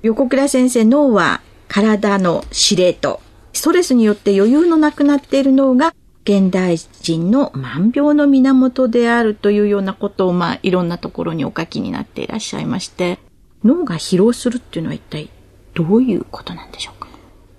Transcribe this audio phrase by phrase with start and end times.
[0.04, 3.22] 横倉先生、脳は体の司令塔。
[3.54, 13.18] ストレスによって余裕のなくなっている脳が現代人の万病の源であるというようなことを、まあ、いろんなところにお書きになっていらっしゃいまして、
[13.64, 15.30] 脳が疲労するっていうのは一体
[15.72, 17.08] どういうことなんでしょうか？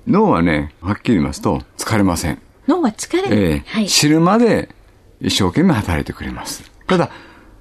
[0.06, 2.40] 脳はね、はっきり言いますと、疲れません。
[2.68, 4.70] 脳は疲れない、えー、はい、知るまで
[5.20, 6.72] 一生懸命働いてくれます。
[6.86, 7.10] ただ、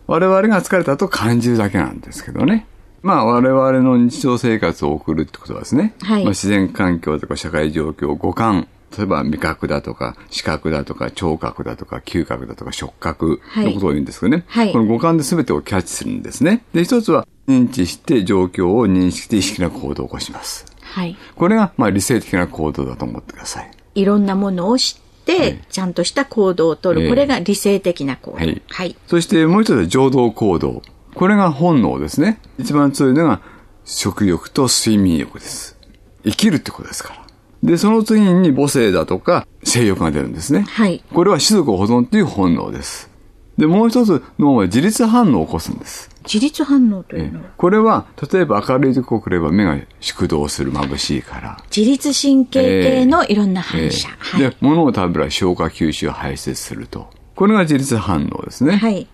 [0.06, 2.66] 我々が疲れたと感じるだけなんですけどね。
[3.04, 8.66] まあ、我々の日常生活を送るってことはですね、はい、まあ、自然環境とか社会状況、五感、
[8.96, 14.44] 例えば味覚だとか、視覚だとか、聴覚だとか、嗅覚だとか、触覚のことを言うんですけどね。
[14.48, 16.64] はい、この五感で全てをキャッチするんですね。
[16.72, 20.64] で、一つは認知して状況を認識して意識な行動を起こします。
[20.80, 21.14] はい。
[21.36, 23.70] これが、まあ、理性的な行動だと思ってください。
[23.96, 27.08] いろんなものを知って、はい、ちゃんとした行動をとる、えー。
[27.10, 28.38] これが理性的な行動。
[28.38, 28.62] はい。
[28.70, 28.96] はい。
[29.08, 30.80] そしてもう一つは情動行動。
[31.14, 32.40] これが本能ですね。
[32.58, 33.40] 一番強いのが
[33.84, 35.78] 食欲と睡眠欲です。
[36.24, 37.24] 生きるってことですから。
[37.62, 40.62] で、その次に母性だとか性欲が出るんですね。
[40.62, 41.02] はい。
[41.12, 43.10] これは種族保存っていう本能です。
[43.56, 46.10] で、もう一つ脳は自律反応を起こすんです。
[46.24, 47.50] 自律反応というのは？
[47.56, 51.58] これは、例えば明るいとこ来れば目が縮動する眩しいから。
[51.74, 54.08] 自律神経系のいろんな反射。
[54.08, 57.08] えーえーはい、で、物を食べれば消化吸収排泄すると。
[57.36, 58.76] これが自律反応ですね。
[58.76, 59.06] はい。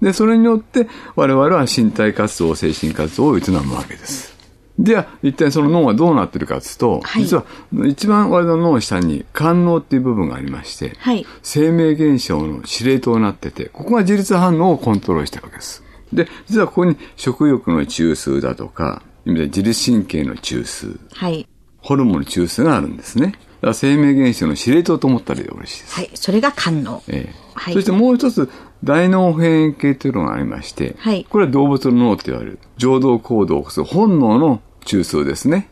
[0.00, 4.36] で、それによって我々は身体活動、精神活動を営むわけです。
[4.78, 7.44] では、一体その脳はどうなってるかというと、はい、実は
[7.86, 15.82] 一番我々の脳の下に肝脳っていう部分がありまして、はい、生命現象の司令塔になってて、ここが自律反応をコントロールしてるわけです。
[16.12, 21.48] で、実はここに食欲の中枢だとか、自律神経の中枢、はい、
[21.78, 23.26] ホルモンの中枢があるんですね。
[23.26, 25.94] だから生命現象の司令塔と思ったらよろしいです。
[25.94, 27.02] はい、それが肝脳。
[27.08, 28.50] ええはい、そしてもう一つ、
[28.84, 35.68] 大脳辺縁系というのがありまして、はい、これは動物の脳って言われる、情動行動を起こす本能の中枢ですね。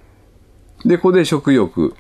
[0.85, 1.95] で、ここで食欲、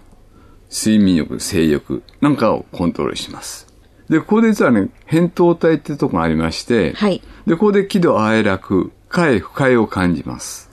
[0.70, 3.66] 睡眠欲、性欲なんかをコントロールします。
[4.09, 7.22] で、ここで実はね、扁桃体ってとこがありまして、はい。
[7.47, 10.70] で、ここで喜怒哀楽、快不快を感じます。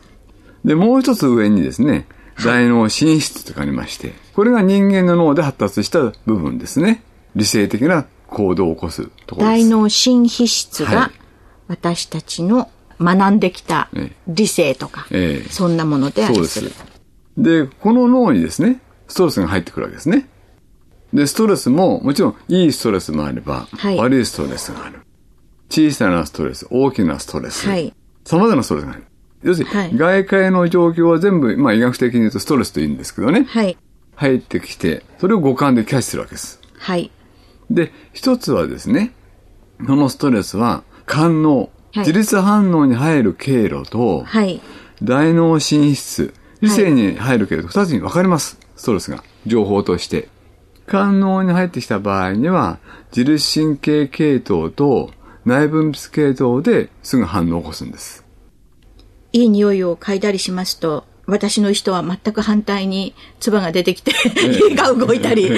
[0.66, 2.08] で、もう一つ上にですね、
[2.44, 7.04] 大脳心室とかありまして、これが人間の脳で発達した部分ですね。
[7.36, 9.66] 理性的な行動を起こすところです。
[9.66, 11.12] 大脳心皮質が、
[11.68, 12.70] 私たちの
[13.00, 13.90] 学んできた
[14.28, 16.72] 理性とか、ええ、そんなものでありする。
[17.38, 20.28] でこの脳にですね、ストレスが入ってくるわけですね。
[21.14, 25.02] で、ストレスも、もちろん、いいストレスもあれば、はい、悪いストレスがある。
[25.70, 27.68] 小さなストレス、大きなストレス。
[27.68, 27.94] はい。
[28.24, 29.04] 様々なストレスがある。
[29.44, 33.46] 要するに、はい、外界の状況は全部、まあ医学的に言うとストレスと言うんですけどね。
[33.50, 33.78] はい。
[34.16, 36.62] 入ってきて、それを五感でキャッチするわけです。
[36.78, 37.12] はい。
[37.74, 39.14] で、一つはですね、
[39.86, 44.62] このストレスは、肝脳、自律反応に入る経路と、はい、
[45.04, 48.60] 大脳心室、理性に入る経路と二つに分かれます。
[48.76, 49.24] ストレスが。
[49.46, 50.30] 情報として。
[50.88, 52.80] 肝脳に入ってきた場合には、
[53.16, 55.12] 自律神経系統と
[55.46, 58.26] 内分泌系統ですぐ反応を起こすんです。
[59.34, 64.12] いい匂いを嗅いだりしますと、私の人は全く反対に唾が出てきて、
[64.70, 65.50] 胃が動いたり、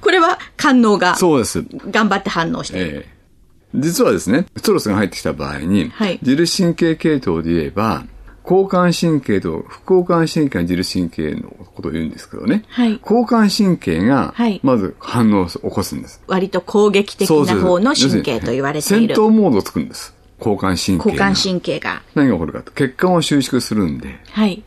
[0.00, 1.64] これは肝脳がそうです。
[1.90, 3.06] 頑張って反応している。
[3.06, 3.20] え
[3.74, 8.04] 実はですね、ストレスが入ってきた場合に、はい、自律神経系統で言えば、
[8.42, 12.64] 交感神経と副交感神経が自律神経のことを言うんですけどね。
[12.68, 16.20] はい、交感神経が、まず反応を起こすんです。
[16.26, 19.14] 割と攻撃的な方の神経と言われている。
[19.14, 20.14] 戦闘モードをつくんです。
[20.40, 22.02] 交感神経交感神経が。
[22.14, 22.72] 何が起こるかと。
[22.72, 24.18] 血管を収縮するんで。
[24.32, 24.64] はい。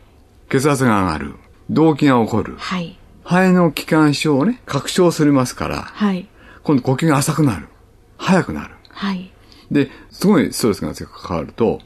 [0.49, 1.33] 血圧が上がる。
[1.69, 2.55] 動悸が起こる。
[2.57, 2.97] はい。
[3.23, 5.81] 肺の気管支をね、拡張するますから。
[5.83, 6.27] はい。
[6.63, 7.67] 今度呼吸が浅くなる。
[8.17, 8.75] 早くなる。
[8.89, 9.31] はい。
[9.71, 11.79] で、すごいストレスが強く関わると、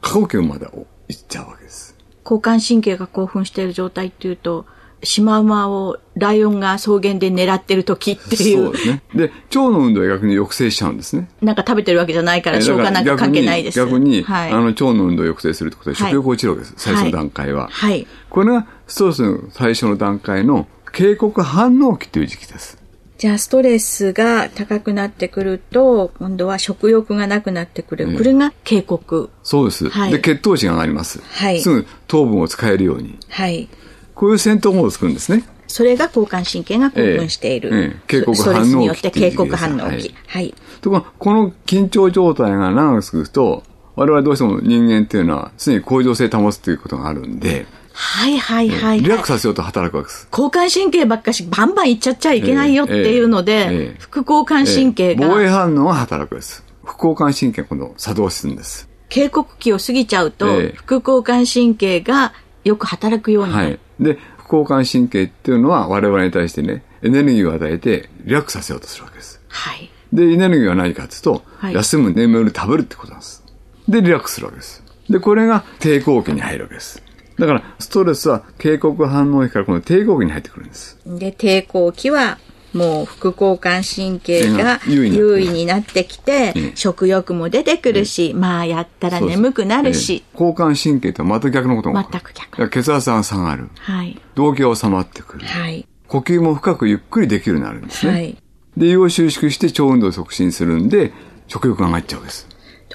[0.00, 0.66] 過呼吸まで
[1.08, 1.96] いっちゃうわけです。
[2.24, 4.66] 交感神経が興奮している状態っていうと、
[5.02, 8.66] シマウマをライオンが草原で狙ってる時っていう。
[8.66, 9.02] そうですね。
[9.14, 11.28] で、腸の運動は逆に抑制しちゃうんですね。
[11.40, 13.78] なんか食べてるわけじゃないから消化なんか関係ないです。
[13.78, 16.72] 逆に、はい、あの腸の運動を抑制するってことで食欲落ちるわけです。
[16.72, 17.68] はい、最初の段階は。
[17.70, 18.06] はい。
[18.30, 22.82] これがストレスの最初の段階の警告反応期という時期です。
[23.22, 28.16] じゃあ、ストレスが高くなってくると、今度は食欲がなくなってくる。
[28.18, 29.30] これが警告。
[29.44, 29.88] そうです。
[29.88, 31.22] はい、で、血糖値が上がります。
[31.30, 31.60] はい。
[31.60, 33.16] すぐ糖分を使えるように。
[33.28, 33.68] はい。
[34.14, 35.44] こういう戦闘モードを作るんですね。
[35.66, 37.70] それが交感神経が興奮している。
[37.72, 39.82] えええ、警告反応によって警告反応期。
[39.84, 40.06] はい。
[40.26, 43.62] はい、ところこの緊張状態が長く続くと、
[43.94, 50.28] 我々どうしても人間っていうのは常に向上性保つということがあるんで、はいはいはい、はい、リラックスさせようと働くわけです。
[50.30, 56.64] 交感神経ばっかしバンバンいっちゃっちゃいけないよっていうので、えーえー、副交感神経が、防衛反応が働くです。
[56.84, 58.88] 副交感神経が今度作動するんです。
[59.08, 62.32] 警告期を過ぎちゃうと、副交感神経が
[62.64, 63.68] よく働くようになる。
[63.68, 63.80] はい。
[64.00, 69.40] で、副交感神経っていうのは我々に対してね、エネルギーを与えてリラックスさせようとするわけです。
[69.48, 69.90] はい。
[70.12, 73.42] で、エネルギーは何かっていうと、はい、休む、眠る、食べるってことなんです。
[73.88, 74.82] で、リラックスするわけです。
[75.08, 77.02] で、これが抵抗期に入るわけです。
[77.38, 80.98] だから、ストレスは警告反応期からこの抵抗期に入ってくるんです。
[81.06, 82.38] で、抵抗期は、
[82.72, 90.24] もう副交感神経が優位になってきて、食欲も出てくるし、まあやったら眠くなるし。
[90.32, 92.68] 交感神経とはまた逆のことが全く逆。
[92.70, 93.70] 血圧が下がる。
[93.78, 94.20] はい。
[94.34, 95.46] 動悸が収まってくる。
[95.46, 95.86] はい。
[96.08, 98.12] 呼吸も深くゆっくりできるようになるんですね。
[98.12, 98.36] はい。
[98.76, 101.12] で、胃を収縮して腸運動を促進するんで、
[101.48, 102.48] 食欲が上がっちゃうんです。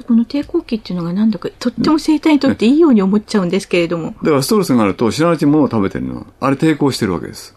[0.06, 4.14] この抵抗期っていうのがなんだかとっても生体にとっていいように思っちゃうんですけれども。
[4.22, 7.56] だからストレスがあると知らないうちに物を食べてるのは、あれ抵抗してるわけです。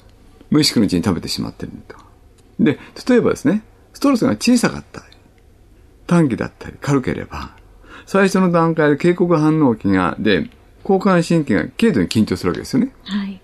[0.50, 1.96] 無意識のうちに食べてしまってるんだ。
[2.61, 2.79] で、
[3.09, 3.62] 例えばですね、
[3.93, 5.07] ストレスが小さかったり、
[6.07, 7.57] 短期だったり軽ければ、
[8.07, 10.51] 最初の段階で警告反応期が、で、
[10.83, 12.93] 交感神経が軽度に緊張するわけですよね。
[13.05, 13.41] はい。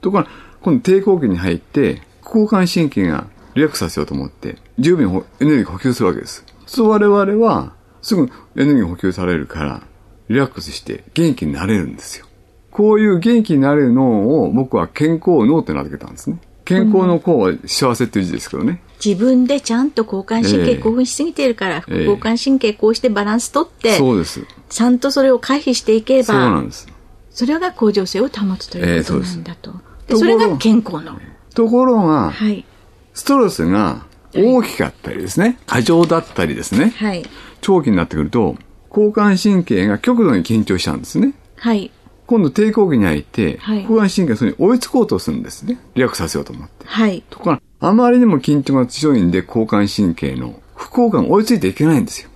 [0.00, 0.30] ところが、
[0.60, 6.44] 今度抵抗期に入って、交感神経がリラックスさせようと思って、十分にエネルギー補給するわけです。
[6.66, 9.82] そう我々は、すぐエネルギー補給されるから、
[10.28, 12.26] リラックスして元気になれるんですよ。
[12.70, 16.38] こういう元気になれる脳を僕は健康脳って名付けたんですね。
[16.68, 18.82] 健康の項は幸せっていう字ですけどね。
[19.02, 24.44] 自分でちゃんと交感神経興奮しすぎてるから、副交感神経こうしてバランスとって、そうです。
[24.68, 26.86] ちゃんとそれを回避していけば、そうなんです。
[27.30, 29.72] それが向上性を保つということなんだと。
[30.08, 31.18] でそれが健康の。
[31.54, 32.66] ところが、はい、
[33.14, 34.04] ストレスが
[34.34, 37.24] 大きかったりですね、過剰だったりですね、はい、
[37.62, 38.56] 長期になってくると、
[38.90, 41.32] 交感神経が極度に緊張しちゃうんですね。
[41.56, 41.90] はい。
[42.28, 45.80] 今度抵抗期に入って、はい、交感神経がそれに追いつこうとするんですね。
[45.94, 46.86] リラックスさせようと思って。
[46.86, 47.24] はい。
[47.30, 52.28] ところが、あまりにも緊張が強いんで、交感神経の不交感が追いついていけないんですよ。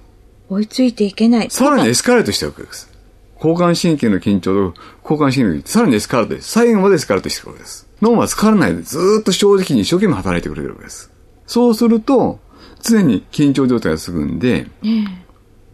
[0.48, 1.50] 追いついていけない。
[1.50, 2.90] さらにエスカレートしていくわけです。
[3.36, 7.86] 交感神経の緊張と交感神経がさらにエスカレートで、最後までエスカレートしていくわけです。
[8.00, 11.10] 脳は疲れないでずっと正直に一生懸命働いてくれるわけです。
[11.46, 12.40] そうすると、
[12.80, 15.06] 常に緊張状態が続くんで、えー、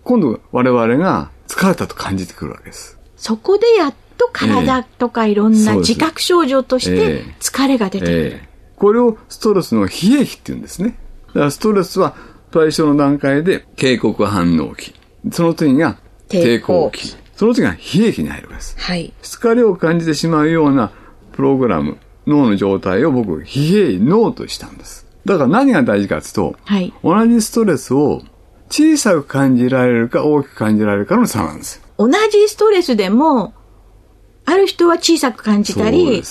[0.03, 2.99] 今度我々が疲れたと感じてくるわけです。
[3.17, 8.19] そこでやっと体とかいろんな自覚症状として疲れが出てくる。
[8.19, 10.99] えーえー、これをストレスの冷え期って言うんですね。
[11.29, 12.17] だからストレスは
[12.53, 14.95] 最初の段階で警告反応期。
[15.33, 15.99] その次が
[16.29, 17.17] 抵抗期。
[17.35, 18.77] その次が冷え期に入るわけです。
[18.79, 19.13] はい。
[19.23, 20.91] 疲れを感じてしまうような
[21.33, 25.07] プログラム、脳の状態を僕、疲弊脳としたんです。
[25.25, 28.23] だから何が大事かというと、はい、同じストレスを
[28.71, 31.83] 小さく感じられるか大きく感じられるかの差なんです。
[31.99, 33.53] 同じストレスでも、
[34.49, 36.23] ある人は小さく感じたり、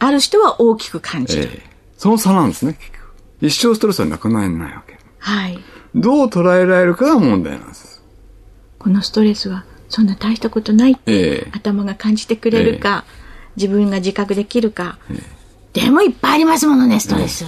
[0.00, 1.62] ある人は大きく感じる、え
[1.96, 2.76] その差なんですね。
[3.40, 4.98] 一生ストレスはなくならないわけ。
[5.18, 5.58] はい。
[5.94, 8.02] どう捉えられるかが問題なんです。
[8.80, 13.04] このストレスはそんな大したことないって、頭が感じてくれるか、
[13.54, 14.98] 自分が自覚できるか、
[15.72, 17.44] でもいっぱいありますものね、ストレス。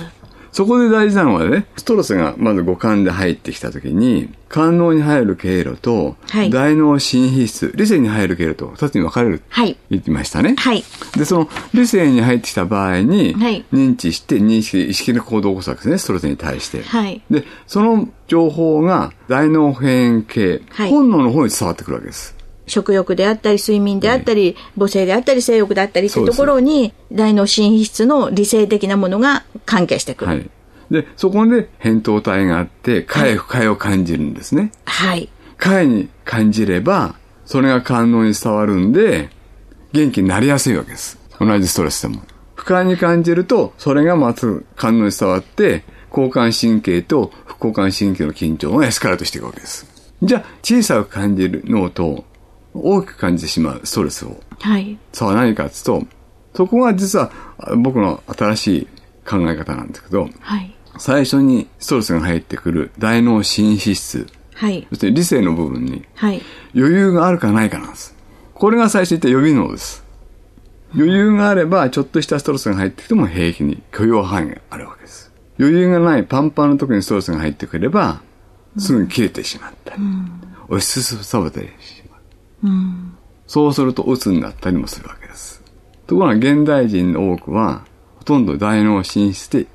[0.57, 9.43] そこで大事なのはね、ストレスがまず五感で入ってきたときに、感脳に入る経路と、はい、大脳新皮質、理性に入る経路と二つに分かれる。
[9.51, 9.77] はい。
[9.91, 10.55] 言ってましたね。
[10.57, 10.83] はい。
[11.15, 16.83] で、その理性に入ってきた場合に、はい、認知して認識、意識的な行動を起こすわけですね、ストレスに対して。
[16.83, 17.21] はい。
[17.31, 22.36] で、その情報が大脳辺縁系、はい、本能の方に伝わってくるわけです。
[22.67, 30.31] 食欲であったり、睡眠であったり、母性であったり、性欲であったりっていうところに、大脳神質の理性的なものが関係してくる。
[30.31, 30.51] はい。
[30.91, 34.73] で、そこで扁桃体があって、快不快を感じるんですね。
[34.85, 35.29] はい。
[35.59, 39.31] 快に感じれば、それが感脳に伝わるんで、
[39.93, 41.19] 元気になりやすいわけです。
[41.41, 42.23] 同じストレスでも。
[42.55, 49.87] 不快に感じると、それがまず感脳に伝わって、交感神経と副交感神経の緊張がエスカレートしていくわけです。
[50.23, 52.25] じゃあ、小さく感じる脳と
[52.85, 54.41] 大きく感じてしまうストレスを。
[54.61, 54.99] はい。
[55.13, 56.07] 差は何かっていうと、
[56.55, 57.31] そこが実は
[57.77, 58.89] 僕の新しい
[59.27, 60.75] 考え方なんですけど、はい。
[60.99, 64.27] 最初にストレスが入ってくる大脳新皮質。
[64.55, 64.87] はい。
[64.89, 66.41] そして理性の部分に、はい。
[66.75, 68.17] 余裕があるかないかなんです。
[68.55, 70.05] これが最初に言った予備脳です。
[70.95, 75.31] 余裕があれば、ちょっとしたストレスが入ってきても平気に許容範囲があるわけです。
[75.59, 78.23] 余裕がないパンパンの時にストレスが入ってくれば、
[78.79, 81.71] すぐに切れてしまったり、うん、押しつぶされてしま
[82.67, 83.17] う、うん。
[83.47, 85.63] そうすると鬱になったりもするわけです。
[86.07, 87.85] ところが現代人の多くは、
[88.19, 89.67] ほとんど大脳進出で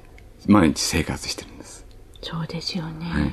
[0.48, 1.86] 毎日生活してるんです。
[2.22, 3.06] そうですよね。
[3.06, 3.32] はい、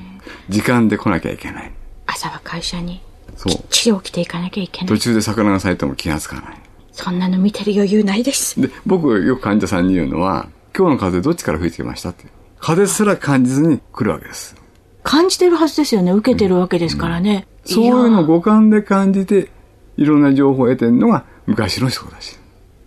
[0.49, 1.71] 時間で来なきゃいけない。
[2.05, 3.01] 朝は会社に。
[3.35, 3.53] そう。
[3.53, 4.87] きっちり起きていかなきゃいけない。
[4.87, 6.61] 途中で魚が咲いても気がつかない。
[6.91, 8.59] そんなの見てる余裕ないです。
[8.59, 12.25] で、僕よく患者さんに言うのは、今日の風どっちから吹いてきましたって。
[12.59, 14.55] 風すら感じずに来るわけです。
[15.03, 16.11] 感じてるはずですよね。
[16.11, 17.47] 受けてるわけですからね。
[17.58, 19.49] うん、そういうのを五感で感じて、
[19.97, 22.37] いろんな情報を得てるのが昔の人たち。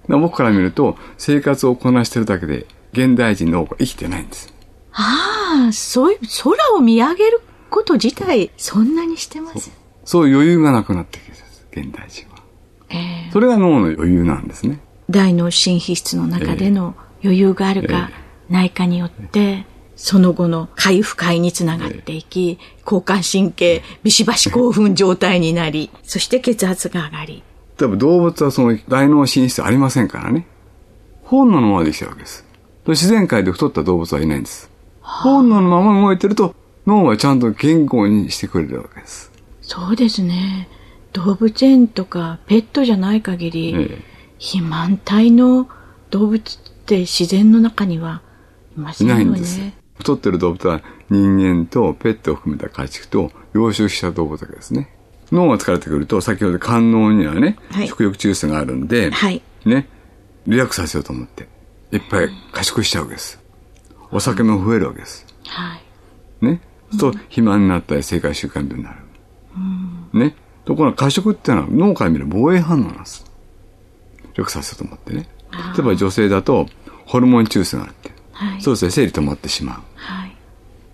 [0.09, 4.53] 僕から見ると、生活をこなしてるだけで、現代人の多くは生きてないんです。
[4.93, 9.71] ああ、そういう、空を見上げること自体、そんなにしてます
[10.05, 12.43] そういう余裕がなくなってきてるんです、現代人は。
[12.91, 14.81] えー、それが脳の余裕なんですね。
[15.09, 18.11] 大脳新皮質の中での余裕があるか、
[18.51, 27.43] ないかによって、その後の回不快につながっていき、交感神経、ビシバシ興奮状態になり、そして血圧が上がり。
[27.77, 30.47] 多分動物はその大脳進出ありませんからね。
[31.23, 32.45] 本能のままできてるわけです。
[32.87, 34.71] 自然界で太った動物はいないんです。
[35.01, 36.55] 本能のまま動いてると
[36.87, 39.31] 脳はちゃんと健康にしてくれるわけです。
[39.61, 40.69] そうですね。
[41.13, 43.99] 動物園とかペットじゃない限り、ええ、
[44.39, 45.69] 肥満体の
[46.11, 48.23] 動物って自然の中には
[48.77, 49.23] いますよね。
[49.23, 49.61] いないんです。
[50.03, 54.91] 太ってる動物は人間とペットを含めた家畜と養殖した動物だけですね。
[55.31, 59.89] 脳が疲れてくると、先ほど肝脳にはね、はい、食欲中枢があるんで、はい、ね、
[60.47, 61.49] リラックスさせようと思って、
[61.93, 63.41] いっぱい賢くしちゃうわけです。
[64.11, 65.27] お酒も増えるわけです。
[65.47, 65.77] は
[66.43, 66.45] い。
[66.45, 66.61] ね。
[66.99, 68.99] そう、肥満になったり、生活習慣病になる。
[70.13, 70.37] うん、ね。
[70.65, 73.25] ところが過食っていうのは脳から見る防衛反応なんです。
[74.35, 75.29] よくさせようと思ってね。
[75.75, 76.67] 例えば女性だと、
[77.07, 79.81] ホルモン中枢があって、はい、そろそろ生理止まってしまう。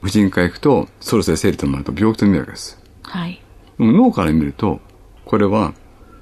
[0.00, 0.10] はい。
[0.10, 2.78] 婦人科行くと、そろそろ生理止まると病気と見るわけです。
[3.02, 3.42] はい。
[3.78, 4.80] でも脳から見ると、
[5.24, 5.74] これは、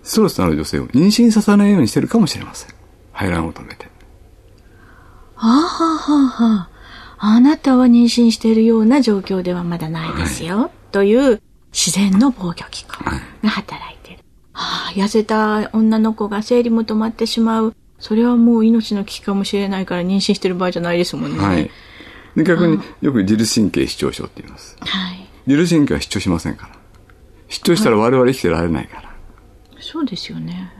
[0.02, 2.74] ストレスのある女性を妊娠させないようにしてるかもしれません。
[3.12, 3.86] 排卵を止めて。
[5.34, 6.68] はあ、はあはは
[7.18, 10.58] あ、あなたは妊娠しているような状況ではまだないですよ。
[10.58, 11.40] はい、という
[11.72, 13.04] 自然の防御機構
[13.42, 14.22] が働いている。
[14.52, 17.74] はあ、痩せた女の子が生理も止まってしまう。
[17.98, 21.38] それはもう命の危機かもしれないから妊娠してる場合じゃないですもんね。
[21.38, 21.70] はい。
[22.36, 24.76] で逆によく自律神経失調症って言います。
[24.80, 25.28] はい。
[25.46, 26.76] 自律神経は失調しませんから。
[27.48, 29.08] 失調したら我々生きてられないから。
[29.08, 29.14] は
[29.78, 30.72] い、そうですよね。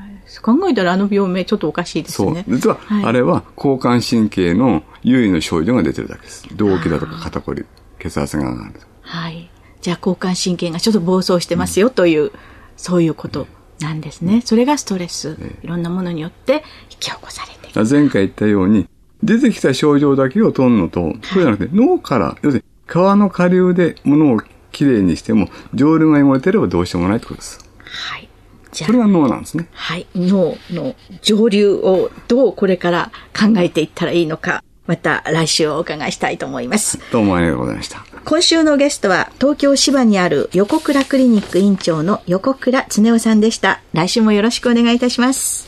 [0.43, 2.45] 考えたらあの病名ちょっとおかしいですね。
[2.47, 2.55] そう。
[2.57, 6.49] 実は、あれは交感神経の優位の症状が出てるだけです。
[6.57, 7.65] 動悸だとか肩こり、
[7.99, 8.81] 血圧が上がる。
[9.01, 9.51] はい。
[9.81, 12.33] じゃあ交感神経がちょっと暴走してますよという、うん、
[12.77, 13.47] そういうこと
[13.81, 14.43] なんですね。
[14.45, 17.57] それがストレス、いろんなものによって引き起こされて
[17.89, 18.89] 前回言ったように、
[19.27, 24.41] 出てきた症状だけを取るのと、はい、そうじゃなくて脳から、要するに川の下流で物を
[24.73, 27.59] きれいにしても、上流が汚れてればどうしようもないってことです。
[27.79, 28.29] はい。
[28.73, 28.89] じゃあ。
[28.89, 29.69] それが脳なんですね。
[29.73, 30.07] はい。
[30.15, 34.63] 脳の上流をどうこれから考えていったらいいのか。
[34.87, 37.01] また来週お伺いしたいと思います。
[37.11, 38.05] どうもありがとうございました。
[38.25, 43.81] 今週のゲストは東京芝にある横倉クリニック院長の横倉恒夫さんでした。
[43.93, 45.66] 来週もよろしくお願いいたします。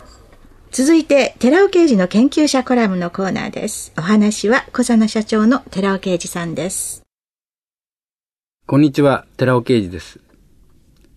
[0.71, 3.93] 続いて、寺尾刑事の研究者コラムのコーナーです。
[3.97, 7.03] お話は小佐野社長の寺尾刑事さんです。
[8.67, 10.21] こんにちは、寺尾刑事です。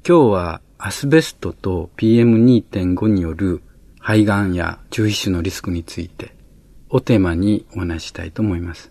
[0.07, 3.61] 今日はアスベストと PM2.5 による
[3.99, 6.33] 肺がんや中皮腫のリスクについて
[6.89, 8.89] をテーマにお話したいと思います。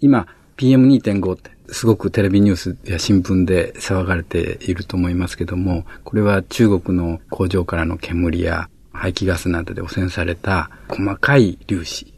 [0.00, 12.14] 今、PM2.5 ってすごくテレビニュースや新聞で騒がれていると思いますけども、これは中国の工場からの煙や排気ガスなどで汚染された細かい粒子、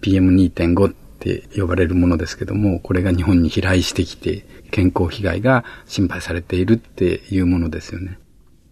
[0.00, 8.18] PM2.5 って呼ばれるものですけども、これが日本に飛来してきて健康被害が心配されているっていうものですよね。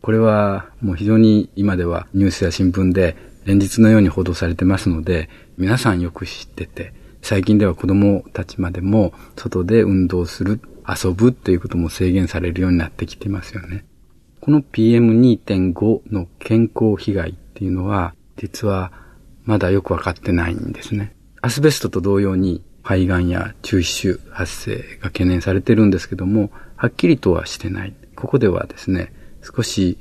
[0.01, 6.93] これはもう非常に今ではニュースや新聞で連日のように報道されてますので、皆さんよく知ってて、
[7.23, 13.85] 最近では子供たちまでも外で運動する、遊ぶということも制限されるようになってきてますよね。
[14.41, 18.91] この PM2.5 の健康被害ていうのは、実は
[19.45, 21.15] まだよくわかってないんですね。
[21.43, 27.95] アスベストと同様に肺がんや中皮腫発生が懸念されてるんですけども、はっきりとはしてない。
[28.17, 29.97] ここではですね、少し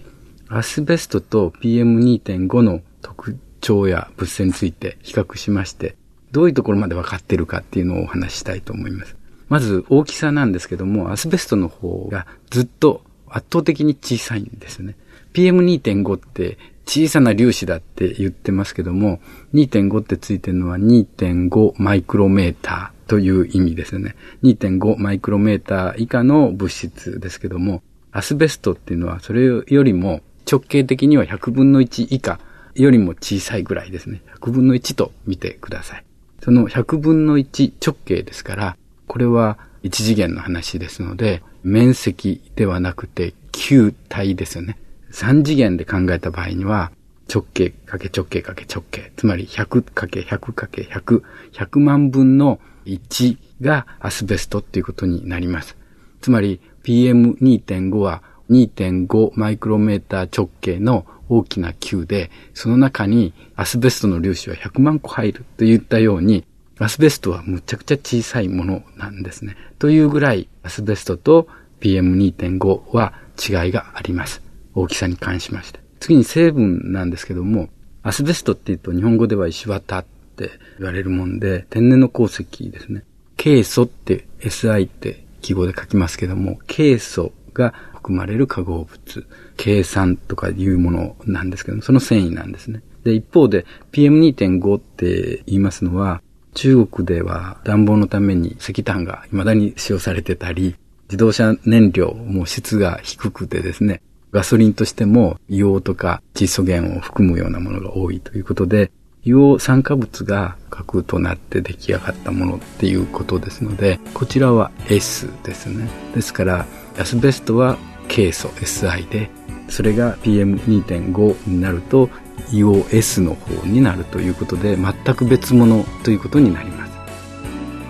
[0.48, 5.96] アスベストと PM2.5 の特徴や物性について比較しまして、
[6.32, 9.16] どういうところまで分かってるかっていうのをお話ししたいと思います。
[9.50, 14.96] まず大きさなんですけども、アスベストの方がずっと圧倒的に小さいんですね。
[15.34, 19.20] PM2.5 って小さな粒子だって言ってますけども、
[19.54, 24.16] 2.5ってついてるのは2.5マイクロメーターという意味ですよね。
[24.44, 32.40] 2.5マイクロメーター以下の物質ですけども、アスベストっていうのはそれよりも直径的には100分の1以下
[32.76, 34.22] よりも小さいぐらいですね。
[34.40, 36.04] 100分の1と見てください。
[36.44, 44.78] その100分の1直径ですから、これは一次元の話ですので、面積ではなくて球体ですよね。
[45.12, 46.92] 三次元で考えた場合には、
[47.34, 51.22] 直径かけ直径かけ直径、つまり100かけ100かけ100、
[51.54, 55.78] 100万分の1がアスベストっていうことになります。
[56.20, 66.44] つまり PM2.5 は2.5マイクロメーター直径の大きな球で、その中にアスベストの粒子は100万個入るといったように、
[66.80, 69.56] アスベストはむちゃくちゃ小さいものなんですね。
[69.80, 71.48] というぐらい、アスベストと
[71.80, 74.51] PM2.5 は違いがあります。
[74.74, 75.80] 大きさに関しまして。
[76.00, 77.70] 次に成分なんですけども、
[78.04, 80.50] アスベストって言うと日本語では石綿って
[80.80, 83.04] 言われるもんで、天然の鉱石ですね。
[83.38, 92.82] ケイ素って SI って記号で書きますけども、ケイ素が含まれる化合物、計算とかいうものなんですけども、その繊維なんですね。
[93.04, 96.22] で、一方で PM2.5 って言いますのは、
[96.54, 108.92] 中国では暖房のために石炭が未だに使用されてたり、自動車燃料も質が低くてですね、ガソリンとしても硫黄とか窒素源を含むようなものが多いということで、
[109.26, 115.88] 硫黄酸化物が核となって出来上がったものっていうことですので、こちらは S ですね。
[116.16, 116.66] ですから、
[116.98, 119.30] アスベストはケ素 SI で、
[119.70, 122.10] それが PM2.5 になると
[122.52, 126.92] EOS の方になるということで、全く別物ということになります。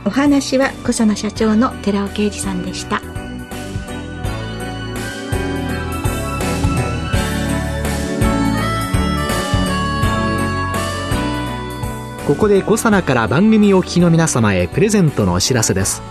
[0.03, 3.20] お話は小佐野社長の寺尾啓二さんでした。
[12.27, 16.03] ここでコサナから番組お聞きの皆様へプレゼントのお知らせです。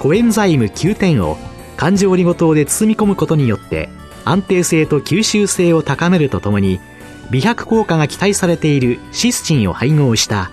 [0.00, 1.38] コエンザイム9点を
[1.76, 3.88] 環状オリゴ糖で包み込むことによって
[4.24, 6.80] 安定性と吸収性を高めるとともに
[7.30, 10.50] 美白効果が期待されているシスチンを配合した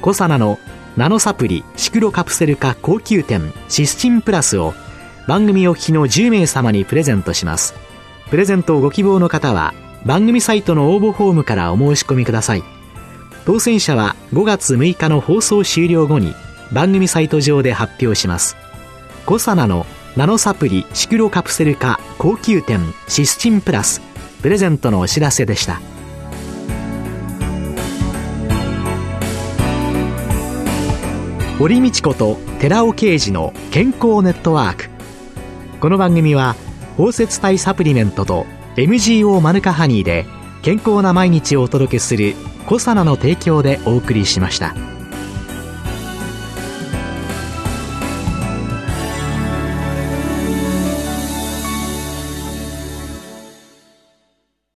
[0.00, 0.58] コサナの
[0.96, 4.74] ナノサプリシクロカプセル化高級店シスチンプラスを
[5.28, 7.74] 番組お聞きの10名様にプレゼントします。
[8.28, 9.72] プレゼントをご希望の方は
[10.04, 12.81] 番組サイトの応募フォームからお申し込みください。
[13.44, 16.34] 当選者は5月6日の放送終了後に
[16.72, 18.56] 番組サイト上で発表します。
[19.26, 24.00] コサナのナノサプリシクロカプセル化高級店シスチンプラス
[24.42, 25.80] プレゼントのお知らせでした。
[31.58, 34.90] 堀道子と寺尾啓二の健康ネットワーク。
[35.80, 36.56] この番組は
[36.96, 40.26] 包摂体サプリメントと MGO マヌカハニーで
[40.62, 42.34] 健康な毎日をお届けする
[42.66, 44.74] コサナの提供でお送りしました。